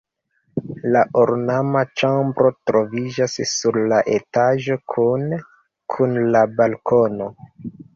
[0.95, 5.45] La ornama ĉambro troviĝas sur la etaĝo kune
[5.99, 7.35] kun la balkono.